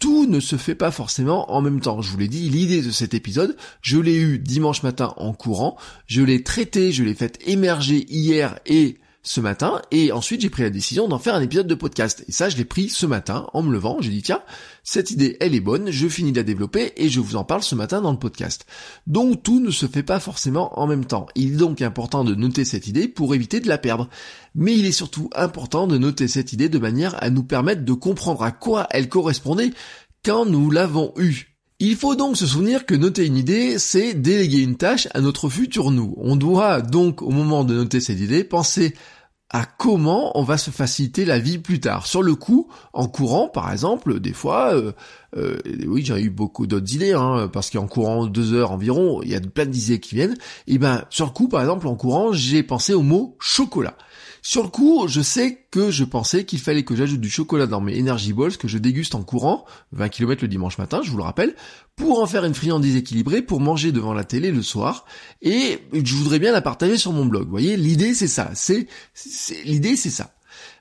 Tout 0.00 0.26
ne 0.26 0.40
se 0.40 0.56
fait 0.56 0.74
pas 0.74 0.90
forcément 0.90 1.50
en 1.52 1.62
même 1.62 1.80
temps. 1.80 2.02
Je 2.02 2.10
vous 2.10 2.18
l'ai 2.18 2.28
dit, 2.28 2.50
l'idée 2.50 2.82
de 2.82 2.90
cet 2.90 3.14
épisode, 3.14 3.56
je 3.80 3.98
l'ai 3.98 4.16
eu 4.16 4.38
dimanche 4.38 4.82
matin 4.82 5.14
en 5.16 5.32
courant, 5.32 5.78
je 6.06 6.20
l'ai 6.22 6.42
traité, 6.42 6.92
je 6.92 7.04
l'ai 7.04 7.14
fait 7.14 7.38
émerger 7.46 8.04
hier 8.08 8.58
et 8.66 8.98
ce 9.24 9.40
matin 9.40 9.80
et 9.90 10.12
ensuite 10.12 10.42
j'ai 10.42 10.50
pris 10.50 10.62
la 10.62 10.70
décision 10.70 11.08
d'en 11.08 11.18
faire 11.18 11.34
un 11.34 11.40
épisode 11.40 11.66
de 11.66 11.74
podcast. 11.74 12.24
Et 12.28 12.32
ça, 12.32 12.48
je 12.48 12.56
l'ai 12.56 12.64
pris 12.64 12.90
ce 12.90 13.06
matin 13.06 13.46
en 13.54 13.62
me 13.62 13.72
levant. 13.72 13.96
J'ai 14.00 14.10
dit 14.10 14.22
tiens, 14.22 14.42
cette 14.84 15.10
idée, 15.10 15.36
elle 15.40 15.54
est 15.54 15.60
bonne, 15.60 15.90
je 15.90 16.06
finis 16.06 16.30
de 16.30 16.36
la 16.36 16.42
développer 16.44 16.92
et 16.96 17.08
je 17.08 17.20
vous 17.20 17.34
en 17.34 17.42
parle 17.42 17.62
ce 17.62 17.74
matin 17.74 18.02
dans 18.02 18.12
le 18.12 18.18
podcast. 18.18 18.66
Donc 19.06 19.42
tout 19.42 19.60
ne 19.60 19.70
se 19.70 19.86
fait 19.86 20.02
pas 20.02 20.20
forcément 20.20 20.78
en 20.78 20.86
même 20.86 21.06
temps. 21.06 21.26
Il 21.34 21.54
est 21.54 21.56
donc 21.56 21.82
important 21.82 22.22
de 22.22 22.34
noter 22.34 22.64
cette 22.64 22.86
idée 22.86 23.08
pour 23.08 23.34
éviter 23.34 23.60
de 23.60 23.68
la 23.68 23.78
perdre. 23.78 24.08
Mais 24.54 24.76
il 24.76 24.84
est 24.84 24.92
surtout 24.92 25.30
important 25.34 25.86
de 25.86 25.98
noter 25.98 26.28
cette 26.28 26.52
idée 26.52 26.68
de 26.68 26.78
manière 26.78 27.20
à 27.22 27.30
nous 27.30 27.42
permettre 27.42 27.84
de 27.84 27.92
comprendre 27.94 28.42
à 28.42 28.52
quoi 28.52 28.86
elle 28.90 29.08
correspondait 29.08 29.72
quand 30.22 30.44
nous 30.44 30.70
l'avons 30.70 31.12
eue. 31.16 31.54
Il 31.80 31.96
faut 31.96 32.14
donc 32.14 32.36
se 32.36 32.46
souvenir 32.46 32.86
que 32.86 32.94
noter 32.94 33.26
une 33.26 33.36
idée, 33.36 33.78
c'est 33.78 34.14
déléguer 34.14 34.58
une 34.58 34.76
tâche 34.76 35.08
à 35.12 35.20
notre 35.20 35.48
futur 35.48 35.90
nous. 35.90 36.14
On 36.18 36.36
doit 36.36 36.80
donc, 36.80 37.20
au 37.20 37.30
moment 37.30 37.64
de 37.64 37.74
noter 37.74 38.00
cette 38.00 38.20
idée, 38.20 38.44
penser 38.44 38.94
à 39.50 39.66
comment 39.66 40.36
on 40.38 40.42
va 40.42 40.56
se 40.58 40.70
faciliter 40.70 41.24
la 41.24 41.38
vie 41.38 41.58
plus 41.58 41.78
tard. 41.78 42.06
Sur 42.06 42.22
le 42.22 42.34
coup, 42.34 42.68
en 42.92 43.06
courant, 43.06 43.48
par 43.48 43.70
exemple, 43.70 44.18
des 44.18 44.32
fois, 44.32 44.74
euh, 44.74 44.92
euh, 45.36 45.58
oui, 45.86 46.04
j'ai 46.04 46.20
eu 46.20 46.30
beaucoup 46.30 46.66
d'autres 46.66 46.92
idées, 46.94 47.12
hein, 47.12 47.48
parce 47.52 47.70
qu'en 47.70 47.86
courant 47.86 48.26
deux 48.26 48.52
heures 48.54 48.72
environ, 48.72 49.20
il 49.22 49.30
y 49.30 49.34
a 49.34 49.40
plein 49.40 49.66
d'idées 49.66 50.00
qui 50.00 50.14
viennent. 50.14 50.36
Et 50.66 50.78
ben, 50.78 51.04
sur 51.10 51.26
le 51.26 51.32
coup, 51.32 51.48
par 51.48 51.60
exemple, 51.60 51.86
en 51.86 51.94
courant, 51.94 52.32
j'ai 52.32 52.62
pensé 52.62 52.94
au 52.94 53.02
mot 53.02 53.36
chocolat. 53.38 53.96
Sur 54.46 54.62
le 54.62 54.68
coup, 54.68 55.08
je 55.08 55.22
sais 55.22 55.64
que 55.70 55.90
je 55.90 56.04
pensais 56.04 56.44
qu'il 56.44 56.58
fallait 56.58 56.82
que 56.82 56.94
j'ajoute 56.94 57.18
du 57.18 57.30
chocolat 57.30 57.66
dans 57.66 57.80
mes 57.80 57.98
Energy 57.98 58.34
Balls 58.34 58.58
que 58.58 58.68
je 58.68 58.76
déguste 58.76 59.14
en 59.14 59.22
courant, 59.22 59.64
20 59.92 60.10
km 60.10 60.42
le 60.42 60.48
dimanche 60.48 60.76
matin, 60.76 61.00
je 61.02 61.10
vous 61.10 61.16
le 61.16 61.22
rappelle, 61.22 61.56
pour 61.96 62.20
en 62.20 62.26
faire 62.26 62.44
une 62.44 62.52
friandise 62.52 62.94
équilibrée 62.94 63.40
pour 63.40 63.60
manger 63.60 63.90
devant 63.90 64.12
la 64.12 64.22
télé 64.22 64.52
le 64.52 64.60
soir. 64.60 65.06
Et 65.40 65.78
je 65.94 66.14
voudrais 66.14 66.38
bien 66.38 66.52
la 66.52 66.60
partager 66.60 66.98
sur 66.98 67.12
mon 67.12 67.24
blog. 67.24 67.44
Vous 67.44 67.50
voyez, 67.52 67.78
l'idée 67.78 68.12
c'est 68.12 68.28
ça. 68.28 68.50
C'est, 68.52 68.86
l'idée 69.64 69.96
c'est 69.96 70.10
ça. 70.10 70.34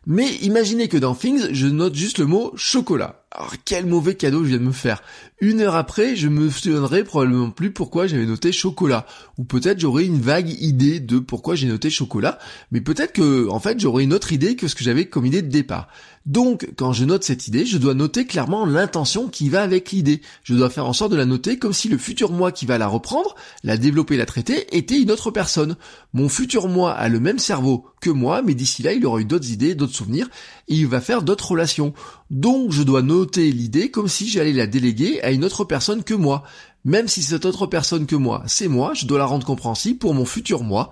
Mais 0.05 0.29
imaginez 0.41 0.89
que 0.89 0.97
dans 0.97 1.15
Things, 1.15 1.47
je 1.51 1.67
note 1.67 1.95
juste 1.95 2.17
le 2.17 2.25
mot 2.25 2.51
chocolat. 2.55 3.23
Alors 3.35 3.53
quel 3.65 3.87
mauvais 3.87 4.15
cadeau 4.15 4.43
je 4.43 4.49
viens 4.49 4.57
de 4.57 4.63
me 4.63 4.71
faire. 4.71 5.01
Une 5.39 5.61
heure 5.61 5.75
après, 5.75 6.15
je 6.15 6.27
me 6.27 6.49
souviendrai 6.49 7.03
probablement 7.03 7.49
plus 7.49 7.71
pourquoi 7.71 8.05
j'avais 8.05 8.25
noté 8.25 8.51
chocolat. 8.51 9.07
Ou 9.37 9.43
peut-être 9.43 9.79
j'aurais 9.79 10.05
une 10.05 10.21
vague 10.21 10.49
idée 10.61 10.99
de 10.99 11.19
pourquoi 11.19 11.55
j'ai 11.55 11.67
noté 11.67 11.89
chocolat. 11.89 12.37
Mais 12.71 12.79
peut-être 12.79 13.13
que, 13.13 13.49
en 13.49 13.59
fait, 13.59 13.79
j'aurais 13.79 14.03
une 14.03 14.13
autre 14.13 14.33
idée 14.33 14.55
que 14.55 14.67
ce 14.67 14.75
que 14.75 14.83
j'avais 14.83 15.05
comme 15.05 15.25
idée 15.25 15.41
de 15.41 15.49
départ. 15.49 15.87
Donc, 16.25 16.69
quand 16.77 16.93
je 16.93 17.03
note 17.03 17.23
cette 17.23 17.47
idée, 17.47 17.65
je 17.65 17.77
dois 17.77 17.93
noter 17.93 18.25
clairement 18.25 18.65
l'intention 18.65 19.27
qui 19.27 19.49
va 19.49 19.63
avec 19.63 19.91
l'idée. 19.91 20.21
Je 20.43 20.53
dois 20.53 20.69
faire 20.69 20.85
en 20.85 20.93
sorte 20.93 21.11
de 21.11 21.17
la 21.17 21.25
noter 21.25 21.57
comme 21.57 21.73
si 21.73 21.89
le 21.89 21.97
futur 21.97 22.31
moi 22.31 22.51
qui 22.53 22.65
va 22.65 22.77
la 22.77 22.87
reprendre, 22.87 23.35
la 23.63 23.75
développer, 23.75 24.15
la 24.15 24.25
traiter, 24.25 24.77
était 24.77 25.01
une 25.01 25.11
autre 25.11 25.31
personne. 25.31 25.75
Mon 26.13 26.29
futur 26.29 26.69
moi 26.69 26.93
a 26.93 27.09
le 27.09 27.19
même 27.19 27.39
cerveau 27.39 27.87
que 27.99 28.09
moi, 28.09 28.41
mais 28.41 28.53
d'ici 28.53 28.83
là, 28.83 28.93
il 28.93 29.05
aura 29.05 29.19
eu 29.19 29.25
d'autres 29.25 29.51
idées, 29.51 29.75
d'autres 29.75 29.92
d'autres 29.93 30.29
et 30.67 30.75
il 30.75 30.87
va 30.87 31.01
faire 31.01 31.21
d'autres 31.21 31.51
relations. 31.51 31.93
Donc 32.29 32.71
je 32.71 32.83
dois 32.83 33.01
noter 33.01 33.51
l'idée 33.51 33.91
comme 33.91 34.07
si 34.07 34.29
j'allais 34.29 34.53
la 34.53 34.67
déléguer 34.67 35.21
à 35.21 35.31
une 35.31 35.45
autre 35.45 35.65
personne 35.65 36.03
que 36.03 36.13
moi. 36.13 36.43
Même 36.85 37.07
si 37.07 37.23
cette 37.23 37.45
autre 37.45 37.65
personne 37.65 38.05
que 38.05 38.15
moi, 38.15 38.43
c'est 38.45 38.67
moi, 38.67 38.93
je 38.93 39.05
dois 39.05 39.17
la 39.17 39.25
rendre 39.25 39.45
compréhensible 39.45 39.99
pour 39.99 40.13
mon 40.13 40.25
futur 40.25 40.63
moi 40.63 40.91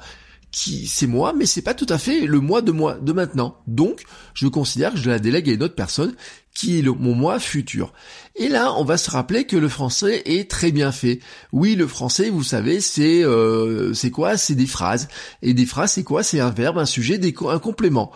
qui 0.51 0.85
c'est 0.85 1.07
moi, 1.07 1.33
mais 1.35 1.45
c'est 1.45 1.61
pas 1.61 1.73
tout 1.73 1.87
à 1.89 1.97
fait 1.97 2.25
le 2.25 2.39
moi 2.39 2.61
de 2.61 2.71
moi 2.71 2.95
de 2.95 3.13
maintenant. 3.13 3.57
Donc, 3.67 4.03
je 4.33 4.47
considère 4.47 4.91
que 4.91 4.97
je 4.97 5.09
la 5.09 5.19
délègue 5.19 5.49
à 5.49 5.53
une 5.53 5.63
autre 5.63 5.75
personne 5.75 6.13
qui 6.53 6.77
est 6.77 6.81
le, 6.81 6.91
mon 6.91 7.15
moi 7.15 7.39
futur. 7.39 7.93
Et 8.35 8.49
là, 8.49 8.73
on 8.73 8.83
va 8.83 8.97
se 8.97 9.09
rappeler 9.09 9.45
que 9.45 9.55
le 9.55 9.69
français 9.69 10.21
est 10.25 10.49
très 10.49 10.71
bien 10.71 10.91
fait. 10.91 11.19
Oui, 11.53 11.75
le 11.75 11.87
français, 11.87 12.29
vous 12.29 12.43
savez, 12.43 12.81
c'est 12.81 13.23
euh, 13.23 13.93
c'est 13.93 14.11
quoi? 14.11 14.35
C'est 14.35 14.55
des 14.55 14.67
phrases. 14.67 15.07
Et 15.41 15.53
des 15.53 15.65
phrases, 15.65 15.93
c'est 15.93 16.03
quoi? 16.03 16.21
C'est 16.21 16.41
un 16.41 16.49
verbe, 16.49 16.77
un 16.77 16.85
sujet, 16.85 17.19
un 17.47 17.59
complément. 17.59 18.11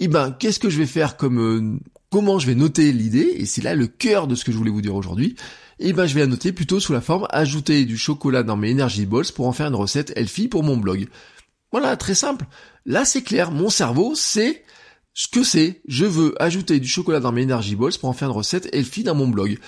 Eh 0.00 0.08
ben, 0.08 0.32
qu'est-ce 0.32 0.58
que 0.58 0.70
je 0.70 0.78
vais 0.78 0.86
faire 0.86 1.16
comme 1.18 1.38
euh, 1.38 1.78
comment 2.10 2.38
je 2.38 2.46
vais 2.46 2.54
noter 2.54 2.90
l'idée 2.90 3.34
Et 3.36 3.44
c'est 3.44 3.62
là 3.62 3.74
le 3.74 3.86
cœur 3.86 4.26
de 4.26 4.34
ce 4.34 4.44
que 4.44 4.50
je 4.50 4.56
voulais 4.56 4.70
vous 4.70 4.80
dire 4.80 4.94
aujourd'hui. 4.94 5.36
Eh 5.78 5.92
ben, 5.92 6.06
je 6.06 6.14
vais 6.14 6.20
la 6.20 6.26
noter 6.26 6.52
plutôt 6.52 6.80
sous 6.80 6.94
la 6.94 7.02
forme 7.02 7.26
ajouter 7.30 7.84
du 7.84 7.98
chocolat 7.98 8.42
dans 8.42 8.56
mes 8.56 8.72
energy 8.72 9.04
balls 9.04 9.30
pour 9.34 9.46
en 9.46 9.52
faire 9.52 9.68
une 9.68 9.74
recette 9.74 10.12
Elfie 10.16 10.48
pour 10.48 10.62
mon 10.62 10.78
blog. 10.78 11.06
Voilà, 11.70 11.96
très 11.98 12.14
simple. 12.14 12.46
Là, 12.86 13.04
c'est 13.04 13.22
clair. 13.22 13.50
Mon 13.50 13.68
cerveau, 13.68 14.14
c'est 14.14 14.64
ce 15.12 15.28
que 15.28 15.44
c'est. 15.44 15.82
Je 15.86 16.06
veux 16.06 16.34
ajouter 16.42 16.80
du 16.80 16.88
chocolat 16.88 17.20
dans 17.20 17.32
mes 17.32 17.44
energy 17.44 17.76
balls 17.76 17.98
pour 18.00 18.08
en 18.08 18.14
faire 18.14 18.28
une 18.28 18.36
recette 18.36 18.74
healthy 18.74 19.04
dans 19.04 19.14
mon 19.14 19.28
blog. 19.28 19.58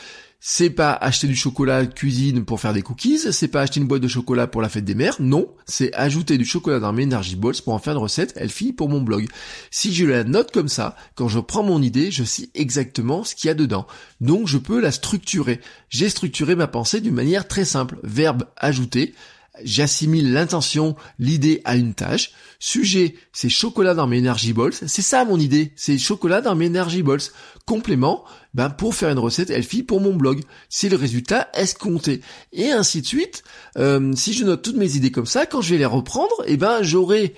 C'est 0.45 0.71
pas 0.71 0.93
acheter 0.93 1.29
du 1.29 1.37
chocolat 1.37 1.87
cuisine 1.87 2.45
pour 2.45 2.59
faire 2.59 2.73
des 2.73 2.83
cookies, 2.83 3.31
c'est 3.31 3.47
pas 3.47 3.61
acheter 3.61 3.79
une 3.79 3.87
boîte 3.87 4.03
de 4.03 4.09
chocolat 4.09 4.49
pour 4.49 4.61
la 4.61 4.69
fête 4.69 4.85
des 4.85 4.97
mères, 4.97 5.15
non, 5.21 5.47
c'est 5.67 5.95
ajouter 5.95 6.37
du 6.37 6.45
chocolat 6.45 6.81
dans 6.81 6.93
mes 6.93 7.05
energy 7.05 7.37
balls 7.37 7.63
pour 7.63 7.75
en 7.75 7.79
faire 7.79 7.93
une 7.93 8.01
recette 8.01 8.37
healthy 8.37 8.73
pour 8.73 8.89
mon 8.89 9.01
blog. 9.01 9.29
Si 9.71 9.95
je 9.95 10.05
la 10.05 10.25
note 10.25 10.51
comme 10.51 10.67
ça, 10.67 10.97
quand 11.15 11.29
je 11.29 11.39
prends 11.39 11.63
mon 11.63 11.81
idée, 11.81 12.11
je 12.11 12.25
sais 12.25 12.49
exactement 12.57 13.23
ce 13.23 13.37
qu'il 13.37 13.47
y 13.47 13.51
a 13.53 13.55
dedans. 13.55 13.87
Donc 14.21 14.49
je 14.49 14.59
peux 14.59 14.81
la 14.81 14.91
structurer. 14.91 15.61
J'ai 15.91 16.09
structuré 16.09 16.57
ma 16.57 16.67
pensée 16.67 17.01
d'une 17.01 17.15
manière 17.15 17.47
très 17.47 17.65
simple. 17.65 18.01
Verbe 18.03 18.43
ajouter, 18.57 19.15
j'assimile 19.63 20.33
l'intention, 20.33 20.97
l'idée 21.21 21.61
à 21.65 21.77
une 21.77 21.95
tâche. 21.95 22.33
Sujet, 22.59 23.15
c'est 23.33 23.49
chocolat 23.49 23.95
dans 23.95 24.09
mes 24.09 24.19
energy 24.19 24.53
balls. 24.53 24.73
C'est 24.73 25.03
ça 25.03 25.25
mon 25.25 25.39
idée, 25.39 25.73
c'est 25.77 25.99
chocolat 25.99 26.41
dans 26.41 26.57
mes 26.57 26.67
energy 26.67 27.05
balls. 27.05 27.23
Complément, 27.65 28.25
ben 28.55 28.71
pour 28.71 28.95
faire 28.95 29.11
une 29.11 29.19
recette 29.19 29.51
Elfie 29.51 29.83
pour 29.83 30.01
mon 30.01 30.15
blog. 30.15 30.43
C'est 30.69 30.89
le 30.89 30.97
résultat 30.97 31.49
escompté. 31.55 32.21
Et 32.53 32.71
ainsi 32.71 33.01
de 33.01 33.07
suite. 33.07 33.43
Euh, 33.79 34.13
si 34.15 34.33
je 34.33 34.45
note 34.45 34.63
toutes 34.63 34.77
mes 34.77 34.97
idées 34.97 35.11
comme 35.11 35.27
ça, 35.27 35.47
quand 35.47 35.61
je 35.61 35.71
vais 35.71 35.79
les 35.79 35.87
reprendre, 35.87 36.35
eh 36.47 36.57
ben 36.57 36.83
j'aurai 36.83 37.35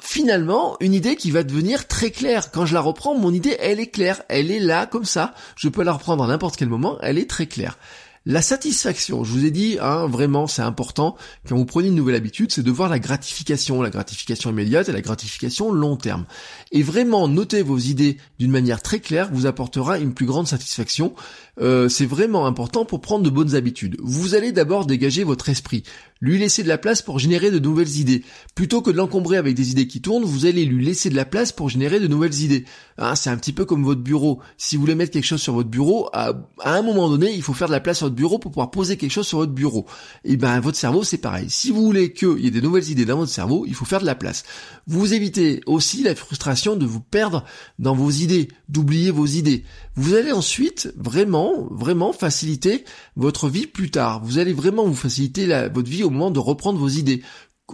finalement 0.00 0.76
une 0.80 0.94
idée 0.94 1.16
qui 1.16 1.30
va 1.30 1.42
devenir 1.42 1.88
très 1.88 2.10
claire. 2.10 2.50
Quand 2.50 2.66
je 2.66 2.74
la 2.74 2.80
reprends, 2.80 3.16
mon 3.16 3.32
idée, 3.32 3.56
elle 3.60 3.80
est 3.80 3.90
claire. 3.90 4.22
Elle 4.28 4.50
est 4.50 4.60
là, 4.60 4.86
comme 4.86 5.04
ça. 5.04 5.34
Je 5.56 5.68
peux 5.68 5.82
la 5.82 5.92
reprendre 5.92 6.24
à 6.24 6.26
n'importe 6.26 6.56
quel 6.56 6.68
moment. 6.68 6.98
Elle 7.00 7.18
est 7.18 7.30
très 7.30 7.46
claire. 7.46 7.78
La 8.28 8.42
satisfaction, 8.42 9.22
je 9.22 9.30
vous 9.30 9.44
ai 9.44 9.52
dit, 9.52 9.78
hein, 9.80 10.08
vraiment 10.08 10.48
c'est 10.48 10.60
important, 10.60 11.14
quand 11.48 11.56
vous 11.56 11.64
prenez 11.64 11.86
une 11.86 11.94
nouvelle 11.94 12.16
habitude, 12.16 12.50
c'est 12.50 12.64
de 12.64 12.70
voir 12.72 12.88
la 12.88 12.98
gratification, 12.98 13.80
la 13.82 13.90
gratification 13.90 14.50
immédiate 14.50 14.88
et 14.88 14.92
la 14.92 15.00
gratification 15.00 15.70
long 15.70 15.96
terme. 15.96 16.24
Et 16.72 16.82
vraiment 16.82 17.28
noter 17.28 17.62
vos 17.62 17.78
idées 17.78 18.16
d'une 18.40 18.50
manière 18.50 18.82
très 18.82 18.98
claire 18.98 19.30
vous 19.32 19.46
apportera 19.46 20.00
une 20.00 20.12
plus 20.12 20.26
grande 20.26 20.48
satisfaction. 20.48 21.14
Euh, 21.60 21.88
c'est 21.88 22.04
vraiment 22.04 22.46
important 22.46 22.84
pour 22.84 23.00
prendre 23.00 23.22
de 23.22 23.30
bonnes 23.30 23.54
habitudes. 23.54 23.96
Vous 24.02 24.34
allez 24.34 24.50
d'abord 24.50 24.86
dégager 24.86 25.22
votre 25.22 25.48
esprit 25.48 25.84
lui 26.20 26.38
laisser 26.38 26.62
de 26.62 26.68
la 26.68 26.78
place 26.78 27.02
pour 27.02 27.18
générer 27.18 27.50
de 27.50 27.58
nouvelles 27.58 27.98
idées. 27.98 28.24
Plutôt 28.54 28.80
que 28.80 28.90
de 28.90 28.96
l'encombrer 28.96 29.36
avec 29.36 29.54
des 29.54 29.70
idées 29.70 29.86
qui 29.86 30.00
tournent, 30.00 30.24
vous 30.24 30.46
allez 30.46 30.64
lui 30.64 30.84
laisser 30.84 31.10
de 31.10 31.16
la 31.16 31.24
place 31.24 31.52
pour 31.52 31.68
générer 31.68 32.00
de 32.00 32.08
nouvelles 32.08 32.40
idées. 32.40 32.64
Hein, 32.98 33.14
c'est 33.14 33.30
un 33.30 33.36
petit 33.36 33.52
peu 33.52 33.64
comme 33.64 33.84
votre 33.84 34.00
bureau. 34.00 34.40
Si 34.56 34.76
vous 34.76 34.82
voulez 34.82 34.94
mettre 34.94 35.12
quelque 35.12 35.24
chose 35.24 35.42
sur 35.42 35.52
votre 35.52 35.68
bureau, 35.68 36.08
à, 36.12 36.32
un 36.64 36.82
moment 36.82 37.08
donné, 37.08 37.32
il 37.32 37.42
faut 37.42 37.52
faire 37.52 37.68
de 37.68 37.72
la 37.72 37.80
place 37.80 37.98
sur 37.98 38.06
votre 38.06 38.16
bureau 38.16 38.38
pour 38.38 38.50
pouvoir 38.52 38.70
poser 38.70 38.96
quelque 38.96 39.10
chose 39.10 39.26
sur 39.26 39.38
votre 39.38 39.52
bureau. 39.52 39.86
Et 40.24 40.36
ben 40.36 40.60
votre 40.60 40.78
cerveau, 40.78 41.04
c'est 41.04 41.18
pareil. 41.18 41.46
Si 41.50 41.70
vous 41.70 41.82
voulez 41.82 42.12
qu'il 42.12 42.38
y 42.38 42.46
ait 42.46 42.50
des 42.50 42.62
nouvelles 42.62 42.90
idées 42.90 43.04
dans 43.04 43.18
votre 43.18 43.32
cerveau, 43.32 43.64
il 43.66 43.74
faut 43.74 43.84
faire 43.84 44.00
de 44.00 44.06
la 44.06 44.14
place. 44.14 44.44
Vous 44.86 45.12
évitez 45.12 45.60
aussi 45.66 46.02
la 46.02 46.14
frustration 46.14 46.76
de 46.76 46.86
vous 46.86 47.00
perdre 47.00 47.44
dans 47.78 47.94
vos 47.94 48.10
idées, 48.10 48.48
d'oublier 48.68 49.10
vos 49.10 49.26
idées. 49.26 49.64
Vous 49.96 50.14
allez 50.14 50.32
ensuite 50.32 50.92
vraiment, 50.96 51.68
vraiment 51.70 52.12
faciliter 52.12 52.84
votre 53.16 53.48
vie 53.48 53.66
plus 53.66 53.90
tard. 53.90 54.22
Vous 54.24 54.38
allez 54.38 54.52
vraiment 54.52 54.84
vous 54.84 54.94
faciliter 54.94 55.46
votre 55.68 55.90
vie 55.90 56.04
au 56.04 56.10
moment 56.10 56.30
de 56.30 56.38
reprendre 56.38 56.78
vos 56.78 56.88
idées. 56.88 57.22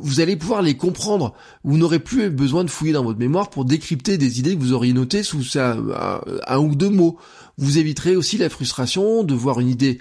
Vous 0.00 0.20
allez 0.20 0.36
pouvoir 0.36 0.62
les 0.62 0.76
comprendre. 0.76 1.34
Vous 1.64 1.76
n'aurez 1.76 1.98
plus 1.98 2.30
besoin 2.30 2.64
de 2.64 2.70
fouiller 2.70 2.94
dans 2.94 3.04
votre 3.04 3.18
mémoire 3.18 3.50
pour 3.50 3.64
décrypter 3.64 4.16
des 4.16 4.40
idées 4.40 4.56
que 4.56 4.60
vous 4.60 4.72
auriez 4.72 4.94
notées 4.94 5.22
sous 5.22 5.58
un, 5.58 6.58
ou 6.58 6.74
deux 6.74 6.88
mots. 6.88 7.18
Vous 7.58 7.78
éviterez 7.78 8.16
aussi 8.16 8.38
la 8.38 8.48
frustration 8.48 9.22
de 9.22 9.34
voir 9.34 9.60
une 9.60 9.68
idée 9.68 10.00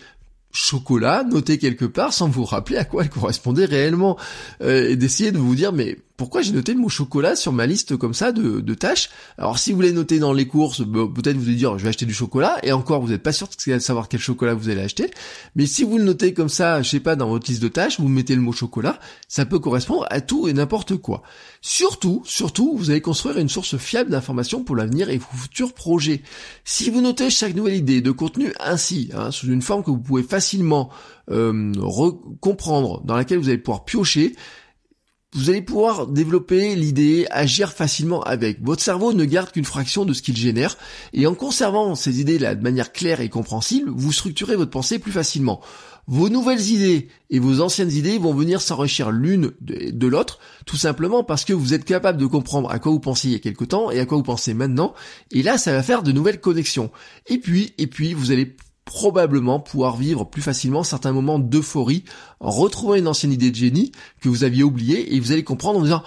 chocolat 0.53 1.23
notée 1.23 1.57
quelque 1.57 1.85
part 1.85 2.13
sans 2.13 2.27
vous 2.27 2.43
rappeler 2.43 2.77
à 2.77 2.85
quoi 2.85 3.03
elle 3.03 3.09
correspondait 3.09 3.65
réellement 3.65 4.17
euh, 4.61 4.89
et 4.89 4.95
d'essayer 4.97 5.31
de 5.31 5.37
vous 5.37 5.55
dire 5.55 5.71
mais 5.71 5.97
pourquoi 6.21 6.43
j'ai 6.43 6.51
noté 6.51 6.75
le 6.75 6.79
mot 6.79 6.87
chocolat 6.87 7.35
sur 7.35 7.51
ma 7.51 7.65
liste 7.65 7.97
comme 7.97 8.13
ça 8.13 8.31
de, 8.31 8.59
de 8.59 8.73
tâches 8.75 9.09
Alors 9.39 9.57
si 9.57 9.71
vous 9.71 9.77
voulez 9.77 9.91
noter 9.91 10.19
dans 10.19 10.33
les 10.33 10.47
courses, 10.47 10.81
bah, 10.81 11.07
peut-être 11.11 11.35
vous 11.35 11.47
allez 11.47 11.55
dire 11.55 11.79
je 11.79 11.83
vais 11.83 11.89
acheter 11.89 12.05
du 12.05 12.13
chocolat, 12.13 12.59
et 12.61 12.71
encore 12.73 13.01
vous 13.01 13.07
n'êtes 13.07 13.23
pas 13.23 13.31
sûr 13.31 13.47
de 13.47 13.79
savoir 13.79 14.07
quel 14.07 14.19
chocolat 14.19 14.53
vous 14.53 14.69
allez 14.69 14.81
acheter, 14.81 15.09
mais 15.55 15.65
si 15.65 15.83
vous 15.83 15.97
le 15.97 16.03
notez 16.03 16.35
comme 16.35 16.47
ça, 16.47 16.83
je 16.83 16.89
sais 16.91 16.99
pas, 16.99 17.15
dans 17.15 17.27
votre 17.27 17.49
liste 17.49 17.63
de 17.63 17.69
tâches, 17.69 17.99
vous 17.99 18.07
mettez 18.07 18.35
le 18.35 18.41
mot 18.41 18.51
chocolat, 18.51 18.99
ça 19.27 19.47
peut 19.47 19.57
correspondre 19.57 20.05
à 20.11 20.21
tout 20.21 20.47
et 20.47 20.53
n'importe 20.53 20.95
quoi. 20.95 21.23
Surtout, 21.59 22.21
surtout, 22.23 22.77
vous 22.77 22.91
allez 22.91 23.01
construire 23.01 23.39
une 23.39 23.49
source 23.49 23.77
fiable 23.77 24.11
d'informations 24.11 24.63
pour 24.63 24.75
l'avenir 24.75 25.09
et 25.09 25.17
vos 25.17 25.25
futurs 25.35 25.73
projets. 25.73 26.21
Si 26.65 26.91
vous 26.91 27.01
notez 27.01 27.31
chaque 27.31 27.55
nouvelle 27.55 27.77
idée 27.77 28.01
de 28.01 28.11
contenu 28.11 28.53
ainsi, 28.59 29.09
hein, 29.15 29.31
sous 29.31 29.47
une 29.47 29.63
forme 29.63 29.81
que 29.83 29.89
vous 29.89 29.97
pouvez 29.97 30.21
facilement 30.21 30.91
euh, 31.31 31.71
comprendre, 32.41 33.01
dans 33.05 33.15
laquelle 33.15 33.39
vous 33.39 33.49
allez 33.49 33.57
pouvoir 33.57 33.85
piocher, 33.85 34.35
vous 35.33 35.49
allez 35.49 35.61
pouvoir 35.61 36.07
développer 36.07 36.75
l'idée, 36.75 37.25
agir 37.31 37.71
facilement 37.71 38.21
avec. 38.23 38.61
Votre 38.61 38.83
cerveau 38.83 39.13
ne 39.13 39.23
garde 39.23 39.51
qu'une 39.51 39.65
fraction 39.65 40.03
de 40.03 40.13
ce 40.13 40.21
qu'il 40.21 40.35
génère, 40.35 40.77
et 41.13 41.25
en 41.25 41.35
conservant 41.35 41.95
ces 41.95 42.19
idées-là 42.19 42.55
de 42.55 42.61
manière 42.61 42.91
claire 42.91 43.21
et 43.21 43.29
compréhensible, 43.29 43.89
vous 43.89 44.11
structurez 44.11 44.57
votre 44.57 44.71
pensée 44.71 44.99
plus 44.99 45.13
facilement. 45.13 45.61
Vos 46.07 46.27
nouvelles 46.27 46.67
idées 46.71 47.07
et 47.29 47.39
vos 47.39 47.61
anciennes 47.61 47.91
idées 47.91 48.17
vont 48.17 48.33
venir 48.33 48.61
s'enrichir 48.61 49.11
l'une 49.11 49.51
de, 49.61 50.07
l'autre, 50.07 50.39
tout 50.65 50.75
simplement 50.75 51.23
parce 51.23 51.45
que 51.45 51.53
vous 51.53 51.73
êtes 51.73 51.85
capable 51.85 52.19
de 52.19 52.25
comprendre 52.25 52.69
à 52.69 52.79
quoi 52.79 52.91
vous 52.91 52.99
pensiez 52.99 53.29
il 53.29 53.33
y 53.33 53.37
a 53.37 53.39
quelque 53.39 53.63
temps 53.63 53.91
et 53.91 53.99
à 53.99 54.05
quoi 54.05 54.17
vous 54.17 54.23
pensez 54.23 54.53
maintenant, 54.53 54.93
et 55.31 55.43
là 55.43 55.57
ça 55.57 55.71
va 55.71 55.83
faire 55.83 56.03
de 56.03 56.11
nouvelles 56.11 56.41
connexions. 56.41 56.91
Et 57.27 57.37
puis, 57.37 57.73
et 57.77 57.87
puis, 57.87 58.13
vous 58.13 58.31
allez 58.31 58.53
probablement 58.85 59.59
pouvoir 59.59 59.95
vivre 59.95 60.25
plus 60.25 60.41
facilement 60.41 60.83
certains 60.83 61.11
moments 61.11 61.39
d'euphorie 61.39 62.03
en 62.39 62.49
retrouvant 62.49 62.95
une 62.95 63.07
ancienne 63.07 63.31
idée 63.31 63.51
de 63.51 63.55
génie 63.55 63.91
que 64.21 64.29
vous 64.29 64.43
aviez 64.43 64.63
oubliée 64.63 65.15
et 65.15 65.19
vous 65.19 65.31
allez 65.31 65.43
comprendre 65.43 65.79
en 65.79 65.83
disant 65.83 66.03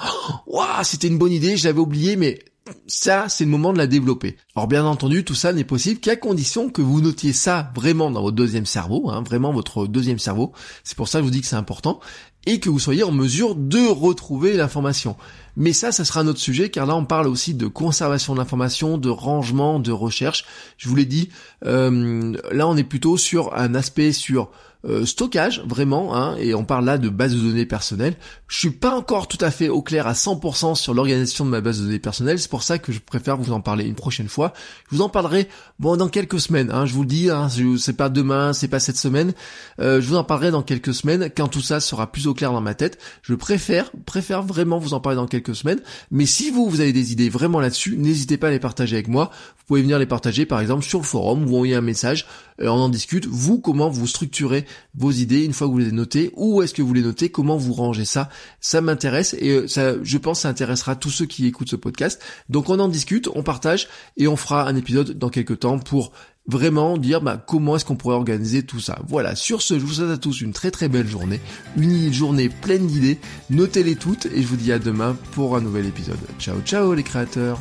waouh 0.46 0.82
c'était 0.82 1.08
une 1.08 1.18
bonne 1.18 1.32
idée 1.32 1.56
je 1.56 1.66
l'avais 1.66 1.80
oublié 1.80 2.16
mais 2.16 2.40
ça, 2.86 3.28
c'est 3.28 3.44
le 3.44 3.50
moment 3.50 3.72
de 3.72 3.78
la 3.78 3.86
développer. 3.86 4.36
Alors 4.56 4.68
bien 4.68 4.84
entendu, 4.86 5.24
tout 5.24 5.34
ça 5.34 5.52
n'est 5.52 5.64
possible 5.64 6.00
qu'à 6.00 6.16
condition 6.16 6.70
que 6.70 6.80
vous 6.80 7.00
notiez 7.00 7.32
ça 7.32 7.70
vraiment 7.74 8.10
dans 8.10 8.22
votre 8.22 8.36
deuxième 8.36 8.64
cerveau, 8.64 9.10
hein, 9.10 9.22
vraiment 9.22 9.52
votre 9.52 9.86
deuxième 9.86 10.18
cerveau. 10.18 10.52
C'est 10.82 10.96
pour 10.96 11.08
ça 11.08 11.18
que 11.18 11.24
je 11.24 11.26
vous 11.26 11.30
dis 11.30 11.40
que 11.42 11.46
c'est 11.46 11.56
important 11.56 12.00
et 12.46 12.60
que 12.60 12.68
vous 12.68 12.78
soyez 12.78 13.02
en 13.02 13.12
mesure 13.12 13.54
de 13.54 13.86
retrouver 13.86 14.54
l'information. 14.54 15.16
Mais 15.56 15.72
ça, 15.72 15.92
ça 15.92 16.04
sera 16.04 16.20
un 16.20 16.26
autre 16.26 16.40
sujet, 16.40 16.68
car 16.68 16.86
là, 16.86 16.96
on 16.96 17.04
parle 17.04 17.28
aussi 17.28 17.54
de 17.54 17.66
conservation 17.66 18.34
de 18.34 18.98
de 18.98 19.08
rangement, 19.08 19.78
de 19.78 19.92
recherche. 19.92 20.44
Je 20.76 20.88
vous 20.88 20.96
l'ai 20.96 21.04
dit, 21.04 21.30
euh, 21.64 22.36
là, 22.50 22.66
on 22.66 22.76
est 22.76 22.84
plutôt 22.84 23.16
sur 23.16 23.56
un 23.56 23.74
aspect 23.74 24.12
sur 24.12 24.50
euh, 24.86 25.06
stockage 25.06 25.62
vraiment, 25.66 26.14
hein, 26.14 26.36
et 26.38 26.54
on 26.54 26.64
parle 26.64 26.84
là 26.84 26.98
de 26.98 27.08
base 27.08 27.34
de 27.34 27.40
données 27.40 27.66
personnelles. 27.66 28.16
Je 28.48 28.58
suis 28.58 28.70
pas 28.70 28.94
encore 28.94 29.28
tout 29.28 29.38
à 29.40 29.50
fait 29.50 29.68
au 29.68 29.82
clair 29.82 30.06
à 30.06 30.12
100% 30.12 30.74
sur 30.74 30.94
l'organisation 30.94 31.44
de 31.44 31.50
ma 31.50 31.60
base 31.60 31.78
de 31.80 31.86
données 31.86 31.98
personnelle, 31.98 32.38
c'est 32.38 32.50
pour 32.50 32.62
ça 32.62 32.78
que 32.78 32.92
je 32.92 33.00
préfère 33.00 33.36
vous 33.36 33.52
en 33.52 33.60
parler 33.60 33.84
une 33.84 33.94
prochaine 33.94 34.28
fois. 34.28 34.52
Je 34.90 34.96
vous 34.96 35.02
en 35.02 35.08
parlerai 35.08 35.48
bon 35.78 35.96
dans 35.96 36.08
quelques 36.08 36.40
semaines, 36.40 36.70
hein, 36.70 36.86
je 36.86 36.92
vous 36.92 37.02
le 37.02 37.08
dis, 37.08 37.30
hein, 37.30 37.48
c'est 37.78 37.96
pas 37.96 38.08
demain, 38.08 38.52
c'est 38.52 38.68
pas 38.68 38.80
cette 38.80 38.96
semaine. 38.96 39.32
Euh, 39.80 40.00
je 40.00 40.08
vous 40.08 40.16
en 40.16 40.24
parlerai 40.24 40.50
dans 40.50 40.62
quelques 40.62 40.94
semaines 40.94 41.30
quand 41.34 41.48
tout 41.48 41.62
ça 41.62 41.80
sera 41.80 42.12
plus 42.12 42.26
au 42.26 42.34
clair 42.34 42.52
dans 42.52 42.60
ma 42.60 42.74
tête. 42.74 42.98
Je 43.22 43.34
préfère, 43.34 43.90
préfère 44.04 44.42
vraiment 44.42 44.78
vous 44.78 44.94
en 44.94 45.00
parler 45.00 45.16
dans 45.16 45.26
quelques 45.26 45.54
semaines. 45.54 45.80
Mais 46.10 46.26
si 46.26 46.50
vous 46.50 46.68
vous 46.68 46.80
avez 46.80 46.92
des 46.92 47.12
idées 47.12 47.28
vraiment 47.28 47.60
là-dessus, 47.60 47.96
n'hésitez 47.96 48.36
pas 48.36 48.48
à 48.48 48.50
les 48.50 48.60
partager 48.60 48.96
avec 48.96 49.08
moi. 49.08 49.30
Vous 49.56 49.64
pouvez 49.66 49.82
venir 49.82 49.98
les 49.98 50.06
partager 50.06 50.44
par 50.44 50.60
exemple 50.60 50.84
sur 50.84 50.98
le 50.98 51.04
forum, 51.04 51.46
vous 51.46 51.54
envoyez 51.54 51.74
un 51.74 51.80
message, 51.80 52.26
euh, 52.60 52.68
on 52.68 52.80
en 52.80 52.88
discute. 52.90 53.26
Vous 53.26 53.60
comment 53.60 53.88
vous 53.88 54.06
structurez 54.06 54.66
vos 54.94 55.10
idées 55.10 55.44
une 55.44 55.52
fois 55.52 55.66
que 55.66 55.72
vous 55.72 55.78
les 55.78 55.92
notez, 55.92 56.30
où 56.36 56.62
est-ce 56.62 56.74
que 56.74 56.82
vous 56.82 56.94
les 56.94 57.02
notez, 57.02 57.30
comment 57.30 57.56
vous 57.56 57.72
rangez 57.72 58.04
ça, 58.04 58.28
ça 58.60 58.80
m'intéresse 58.80 59.34
et 59.38 59.50
euh, 59.50 59.68
ça, 59.68 59.94
je 60.02 60.18
pense, 60.18 60.40
ça 60.40 60.48
intéressera 60.48 60.96
tous 60.96 61.10
ceux 61.10 61.26
qui 61.26 61.46
écoutent 61.46 61.70
ce 61.70 61.76
podcast. 61.76 62.20
Donc 62.48 62.68
on 62.68 62.78
en 62.78 62.88
discute, 62.88 63.28
on 63.34 63.42
partage 63.42 63.88
et 64.16 64.28
on 64.28 64.36
fera 64.36 64.68
un 64.68 64.76
épisode 64.76 65.18
dans 65.18 65.28
quelques 65.28 65.60
temps 65.60 65.78
pour 65.78 66.12
vraiment 66.46 66.98
dire 66.98 67.20
bah, 67.20 67.42
comment 67.44 67.76
est-ce 67.76 67.84
qu'on 67.84 67.96
pourrait 67.96 68.16
organiser 68.16 68.64
tout 68.64 68.80
ça. 68.80 68.98
Voilà, 69.08 69.34
sur 69.34 69.62
ce, 69.62 69.78
je 69.78 69.84
vous 69.84 69.94
souhaite 69.94 70.10
à 70.10 70.18
tous 70.18 70.40
une 70.40 70.52
très 70.52 70.70
très 70.70 70.88
belle 70.88 71.08
journée, 71.08 71.40
une 71.76 72.12
journée 72.12 72.48
pleine 72.48 72.86
d'idées, 72.86 73.18
notez-les 73.50 73.96
toutes 73.96 74.26
et 74.26 74.42
je 74.42 74.46
vous 74.46 74.56
dis 74.56 74.72
à 74.72 74.78
demain 74.78 75.16
pour 75.32 75.56
un 75.56 75.60
nouvel 75.60 75.86
épisode. 75.86 76.18
Ciao 76.38 76.60
ciao 76.62 76.94
les 76.94 77.02
créateurs 77.02 77.60